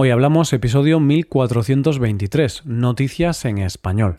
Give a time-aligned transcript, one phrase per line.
[0.00, 4.14] Hoy hablamos episodio 1423, Noticias en Español.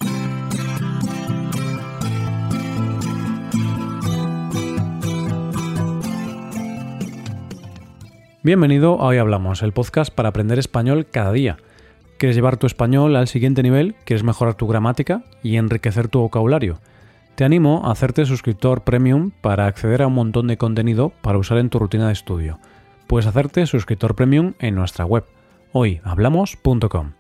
[8.44, 11.56] Bienvenido a Hoy Hablamos, el podcast para aprender español cada día.
[12.18, 13.96] ¿Quieres llevar tu español al siguiente nivel?
[14.04, 16.82] ¿Quieres mejorar tu gramática y enriquecer tu vocabulario?
[17.36, 21.58] Te animo a hacerte suscriptor premium para acceder a un montón de contenido para usar
[21.58, 22.60] en tu rutina de estudio.
[23.08, 25.24] Puedes hacerte suscriptor premium en nuestra web
[25.72, 27.12] hoyhablamos.com.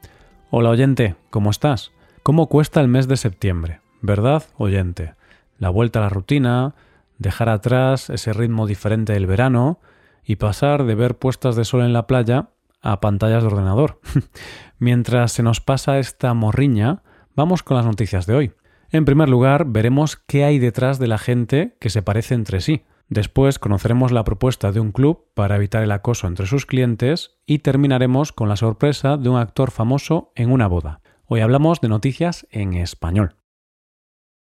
[0.49, 1.91] Hola oyente, ¿cómo estás?
[2.23, 3.81] ¿Cómo cuesta el mes de septiembre?
[4.02, 5.13] ¿Verdad, oyente?
[5.58, 6.73] La vuelta a la rutina,
[7.17, 9.80] dejar atrás ese ritmo diferente del verano
[10.25, 12.49] y pasar de ver puestas de sol en la playa
[12.81, 13.99] a pantallas de ordenador.
[14.80, 17.03] Mientras se nos pasa esta morriña,
[17.36, 18.52] vamos con las noticias de hoy.
[18.91, 22.84] En primer lugar, veremos qué hay detrás de la gente que se parece entre sí.
[23.09, 27.59] Después conoceremos la propuesta de un club para evitar el acoso entre sus clientes y
[27.59, 31.02] terminaremos con la sorpresa de un actor famoso en una boda.
[31.26, 33.36] Hoy hablamos de noticias en español.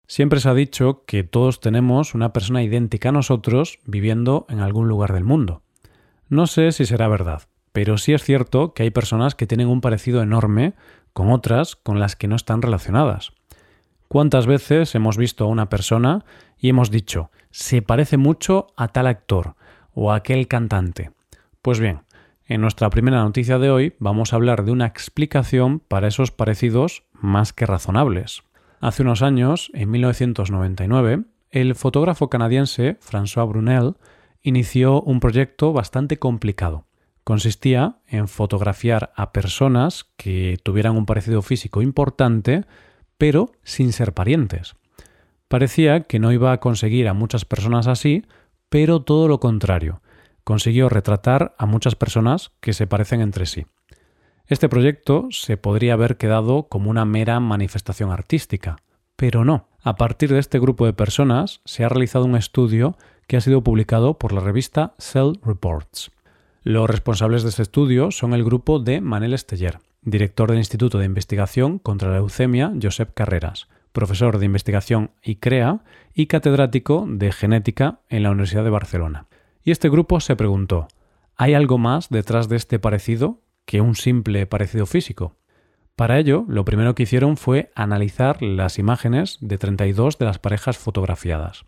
[0.06, 4.90] Siempre se ha dicho que todos tenemos una persona idéntica a nosotros viviendo en algún
[4.90, 5.64] lugar del mundo.
[6.28, 9.80] No sé si será verdad, pero sí es cierto que hay personas que tienen un
[9.80, 10.74] parecido enorme
[11.14, 13.32] con otras con las que no están relacionadas.
[14.08, 16.24] ¿Cuántas veces hemos visto a una persona
[16.58, 19.56] y hemos dicho, se parece mucho a tal actor
[19.94, 21.12] o a aquel cantante.
[21.62, 22.02] Pues bien,
[22.46, 27.04] en nuestra primera noticia de hoy vamos a hablar de una explicación para esos parecidos
[27.14, 28.44] más que razonables.
[28.80, 33.96] Hace unos años, en 1999, el fotógrafo canadiense François Brunel
[34.44, 36.86] inició un proyecto bastante complicado.
[37.24, 42.66] Consistía en fotografiar a personas que tuvieran un parecido físico importante,
[43.18, 44.76] pero sin ser parientes.
[45.48, 48.26] Parecía que no iba a conseguir a muchas personas así,
[48.70, 50.02] pero todo lo contrario,
[50.44, 53.66] consiguió retratar a muchas personas que se parecen entre sí.
[54.46, 58.78] Este proyecto se podría haber quedado como una mera manifestación artística,
[59.16, 59.68] pero no.
[59.82, 63.62] A partir de este grupo de personas se ha realizado un estudio que ha sido
[63.62, 66.12] publicado por la revista Cell Reports.
[66.64, 71.06] Los responsables de este estudio son el grupo de Manel Esteller, director del Instituto de
[71.06, 78.00] Investigación contra la Leucemia Josep Carreras, profesor de investigación y CREA y catedrático de genética
[78.08, 79.28] en la Universidad de Barcelona.
[79.66, 80.88] Y este grupo se preguntó,
[81.36, 85.36] ¿hay algo más detrás de este parecido que un simple parecido físico?
[85.98, 90.78] Para ello, lo primero que hicieron fue analizar las imágenes de 32 de las parejas
[90.78, 91.66] fotografiadas.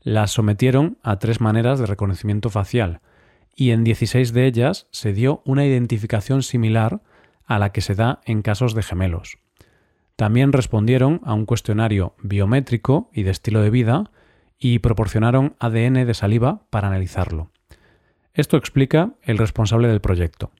[0.00, 3.02] Las sometieron a tres maneras de reconocimiento facial,
[3.54, 7.02] y en 16 de ellas se dio una identificación similar
[7.48, 9.38] a la que se da en casos de gemelos.
[10.14, 14.10] También respondieron a un cuestionario biométrico y de estilo de vida
[14.58, 17.50] y proporcionaron ADN de saliva para analizarlo.
[18.34, 20.52] Esto explica el responsable del proyecto.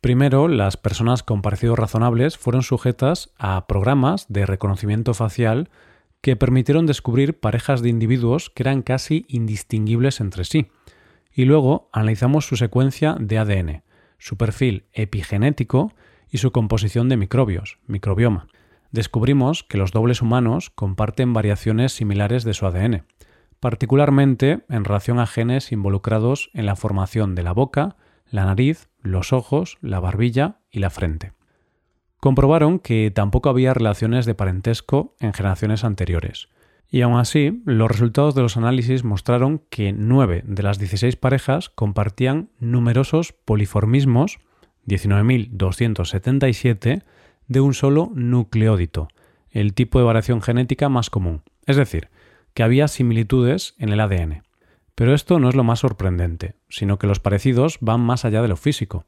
[0.00, 5.70] Primero, las personas con parecidos razonables fueron sujetas a programas de reconocimiento facial
[6.20, 10.68] que permitieron descubrir parejas de individuos que eran casi indistinguibles entre sí.
[11.32, 13.82] Y luego analizamos su secuencia de ADN,
[14.18, 15.92] su perfil epigenético
[16.30, 18.48] y su composición de microbios, microbioma
[18.90, 23.04] descubrimos que los dobles humanos comparten variaciones similares de su ADN,
[23.60, 27.96] particularmente en relación a genes involucrados en la formación de la boca,
[28.30, 31.32] la nariz, los ojos, la barbilla y la frente.
[32.20, 36.48] Comprobaron que tampoco había relaciones de parentesco en generaciones anteriores,
[36.90, 41.68] y aún así, los resultados de los análisis mostraron que 9 de las 16 parejas
[41.68, 44.38] compartían numerosos poliformismos,
[44.88, 47.02] 19.277,
[47.46, 49.08] de un solo nucleódito,
[49.50, 51.42] el tipo de variación genética más común.
[51.66, 52.08] Es decir,
[52.54, 54.42] que había similitudes en el ADN.
[54.94, 58.48] Pero esto no es lo más sorprendente, sino que los parecidos van más allá de
[58.48, 59.04] lo físico.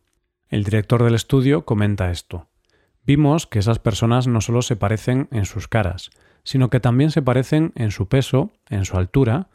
[0.48, 2.48] El director del estudio comenta esto.
[3.04, 6.10] Vimos que esas personas no solo se parecen en sus caras,
[6.44, 9.48] sino que también se parecen en su peso, en su altura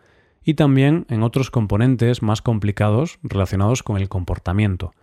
[0.44, 4.94] y también en otros componentes más complicados relacionados con el comportamiento,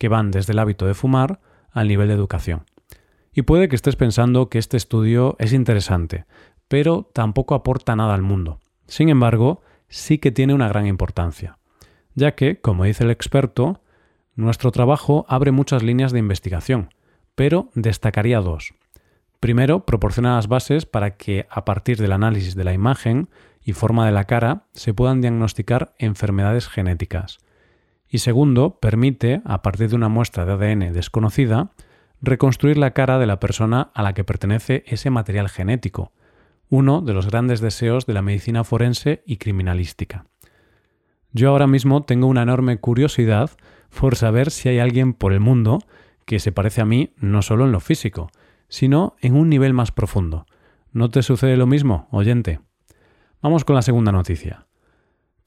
[0.00, 1.40] que van desde el hábito de fumar
[1.70, 2.64] al nivel de educación.
[3.34, 6.24] Y puede que estés pensando que este estudio es interesante,
[6.68, 8.60] pero tampoco aporta nada al mundo.
[8.86, 11.58] Sin embargo, sí que tiene una gran importancia,
[12.14, 13.82] ya que, como dice el experto,
[14.34, 16.94] nuestro trabajo abre muchas líneas de investigación,
[17.34, 18.72] pero destacaría dos.
[19.38, 23.28] Primero, proporciona las bases para que, a partir del análisis de la imagen
[23.62, 27.38] y forma de la cara, se puedan diagnosticar enfermedades genéticas.
[28.10, 31.70] Y segundo, permite, a partir de una muestra de ADN desconocida,
[32.20, 36.12] reconstruir la cara de la persona a la que pertenece ese material genético,
[36.68, 40.26] uno de los grandes deseos de la medicina forense y criminalística.
[41.32, 43.50] Yo ahora mismo tengo una enorme curiosidad
[43.98, 45.78] por saber si hay alguien por el mundo
[46.26, 48.30] que se parece a mí no solo en lo físico,
[48.68, 50.46] sino en un nivel más profundo.
[50.92, 52.60] ¿No te sucede lo mismo, oyente?
[53.40, 54.66] Vamos con la segunda noticia.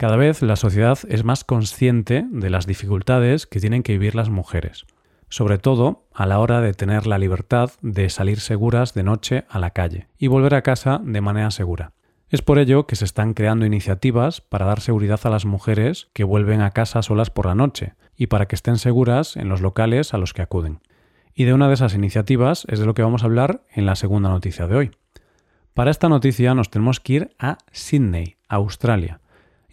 [0.03, 4.29] Cada vez la sociedad es más consciente de las dificultades que tienen que vivir las
[4.29, 4.85] mujeres,
[5.29, 9.59] sobre todo a la hora de tener la libertad de salir seguras de noche a
[9.59, 11.93] la calle y volver a casa de manera segura.
[12.27, 16.25] Es por ello que se están creando iniciativas para dar seguridad a las mujeres que
[16.25, 20.13] vuelven a casa solas por la noche y para que estén seguras en los locales
[20.13, 20.81] a los que acuden.
[21.33, 23.95] Y de una de esas iniciativas es de lo que vamos a hablar en la
[23.95, 24.91] segunda noticia de hoy.
[25.73, 29.21] Para esta noticia nos tenemos que ir a Sydney, Australia,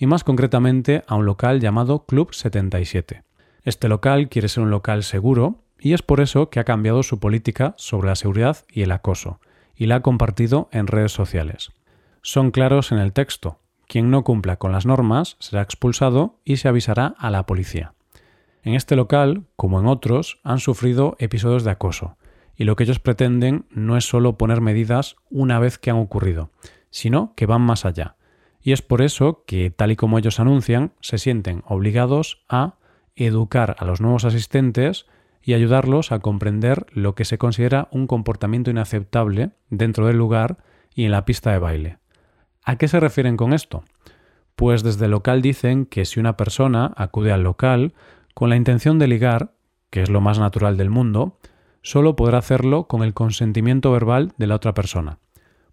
[0.00, 3.22] y más concretamente a un local llamado Club 77.
[3.62, 7.20] Este local quiere ser un local seguro y es por eso que ha cambiado su
[7.20, 9.38] política sobre la seguridad y el acoso,
[9.76, 11.70] y la ha compartido en redes sociales
[12.22, 13.58] son claros en el texto.
[13.86, 17.94] Quien no cumpla con las normas será expulsado y se avisará a la policía.
[18.62, 22.16] En este local, como en otros, han sufrido episodios de acoso,
[22.56, 26.50] y lo que ellos pretenden no es solo poner medidas una vez que han ocurrido,
[26.90, 28.16] sino que van más allá.
[28.62, 32.74] Y es por eso que, tal y como ellos anuncian, se sienten obligados a
[33.16, 35.06] educar a los nuevos asistentes
[35.42, 40.58] y ayudarlos a comprender lo que se considera un comportamiento inaceptable dentro del lugar
[40.94, 41.98] y en la pista de baile.
[42.62, 43.84] ¿A qué se refieren con esto?
[44.54, 47.94] Pues desde el local dicen que si una persona acude al local
[48.34, 49.54] con la intención de ligar,
[49.88, 51.38] que es lo más natural del mundo,
[51.82, 55.18] solo podrá hacerlo con el consentimiento verbal de la otra persona.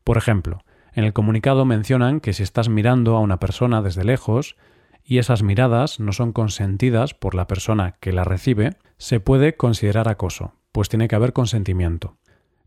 [0.04, 0.64] Por ejemplo,
[0.98, 4.56] en el comunicado mencionan que si estás mirando a una persona desde lejos
[5.06, 10.10] y esas miradas no son consentidas por la persona que la recibe, se puede considerar
[10.10, 12.18] acoso, pues tiene que haber consentimiento.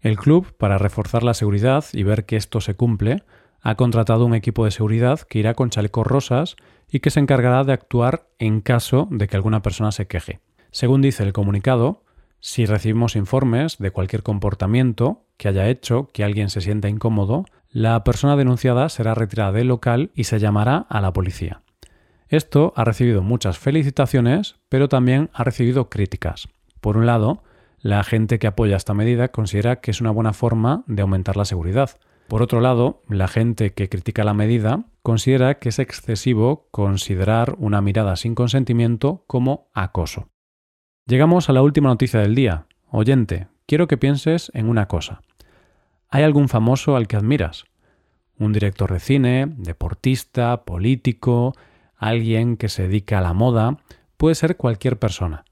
[0.01, 3.25] El club, para reforzar la seguridad y ver que esto se cumple,
[3.63, 6.55] ha contratado un equipo de seguridad que irá con chalecos rosas
[6.89, 10.39] y que se encargará de actuar en caso de que alguna persona se queje.
[10.71, 12.05] Según dice el comunicado,
[12.39, 18.03] si recibimos informes de cualquier comportamiento que haya hecho que alguien se sienta incómodo, la
[18.05, 21.63] persona denunciada será retirada del local y se llamará a la policía.
[22.29, 26.49] Esto ha recibido muchas felicitaciones, pero también ha recibido críticas.
[26.81, 27.43] Por un lado,
[27.81, 31.45] la gente que apoya esta medida considera que es una buena forma de aumentar la
[31.45, 31.99] seguridad,
[32.31, 37.81] por otro lado, la gente que critica la medida considera que es excesivo considerar una
[37.81, 40.29] mirada sin consentimiento como acoso.
[41.07, 42.67] Llegamos a la última noticia del día.
[42.89, 45.23] Oyente, quiero que pienses en una cosa.
[46.11, 47.65] ¿Hay algún famoso al que admiras?
[48.37, 51.55] Un director de cine, deportista, político,
[51.97, 53.79] alguien que se dedica a la moda,
[54.17, 55.45] puede ser cualquier persona.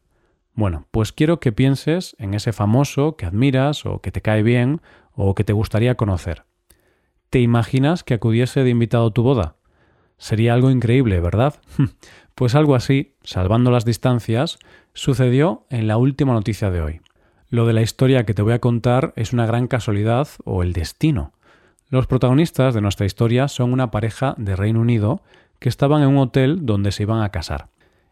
[0.55, 4.81] Bueno, pues quiero que pienses en ese famoso que admiras o que te cae bien
[5.13, 6.45] o que te gustaría conocer.
[7.31, 9.55] ¿Te imaginas que acudiese de invitado a tu boda?
[10.17, 11.55] Sería algo increíble, ¿verdad?
[12.35, 14.59] pues algo así, salvando las distancias,
[14.93, 17.01] sucedió en la última noticia de hoy.
[17.51, 20.75] Lo de la historia que te voy a contar es una gran casualidad o el
[20.75, 21.33] destino.
[21.89, 25.23] Los protagonistas de nuestra historia son una pareja de Reino Unido
[25.59, 27.69] que estaban en un hotel donde se iban a casar.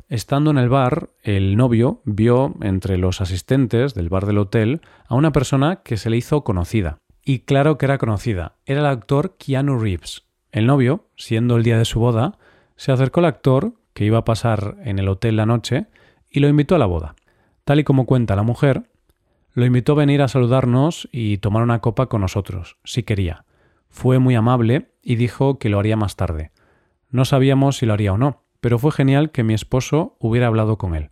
[0.08, 5.14] Estando en el bar, el novio vio entre los asistentes del bar del hotel a
[5.14, 6.98] una persona que se le hizo conocida.
[7.22, 10.24] Y claro que era conocida, era el actor Keanu Reeves.
[10.50, 12.38] El novio, siendo el día de su boda,
[12.76, 15.88] se acercó al actor, que iba a pasar en el hotel la noche,
[16.30, 17.16] y lo invitó a la boda.
[17.64, 18.84] Tal y como cuenta la mujer,
[19.56, 23.46] lo invitó a venir a saludarnos y tomar una copa con nosotros, si quería.
[23.88, 26.50] Fue muy amable y dijo que lo haría más tarde.
[27.08, 30.76] No sabíamos si lo haría o no, pero fue genial que mi esposo hubiera hablado
[30.76, 31.08] con él.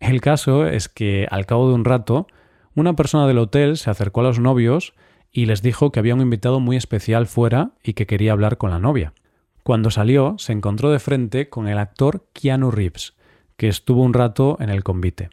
[0.00, 2.26] El caso es que al cabo de un rato,
[2.74, 4.92] una persona del hotel se acercó a los novios
[5.32, 8.68] y les dijo que había un invitado muy especial fuera y que quería hablar con
[8.68, 9.14] la novia.
[9.62, 13.14] Cuando salió, se encontró de frente con el actor Keanu Reeves,
[13.56, 15.30] que estuvo un rato en el convite.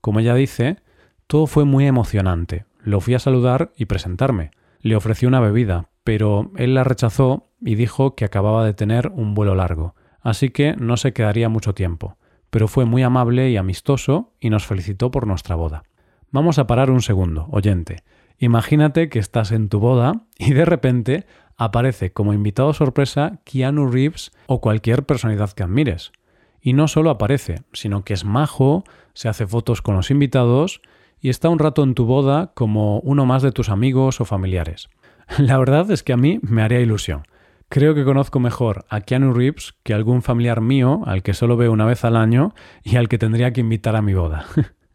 [0.00, 0.78] Como ella dice,
[1.26, 2.66] todo fue muy emocionante.
[2.82, 4.50] Lo fui a saludar y presentarme.
[4.80, 9.34] Le ofrecí una bebida, pero él la rechazó y dijo que acababa de tener un
[9.34, 12.18] vuelo largo, así que no se quedaría mucho tiempo.
[12.50, 15.84] Pero fue muy amable y amistoso y nos felicitó por nuestra boda.
[16.30, 18.02] Vamos a parar un segundo, oyente.
[18.38, 21.26] Imagínate que estás en tu boda y de repente
[21.56, 26.12] aparece como invitado sorpresa Keanu Reeves o cualquier personalidad que admires.
[26.60, 30.80] Y no solo aparece, sino que es majo, se hace fotos con los invitados
[31.24, 34.90] y está un rato en tu boda como uno más de tus amigos o familiares.
[35.38, 37.22] La verdad es que a mí me haría ilusión.
[37.70, 41.72] Creo que conozco mejor a Keanu Reeves que algún familiar mío al que solo veo
[41.72, 44.44] una vez al año y al que tendría que invitar a mi boda.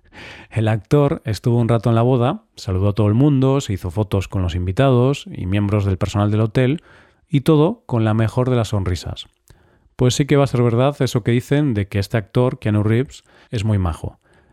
[0.51, 3.89] El actor estuvo un rato en la boda, saludó a todo el mundo, se hizo
[3.89, 6.83] fotos con los invitados y miembros del personal del hotel,
[7.27, 9.25] y todo con la mejor de las sonrisas.
[9.95, 12.83] Pues sí que va a ser verdad eso que dicen de que este actor, Keanu
[12.83, 14.19] Reeves, es muy majo.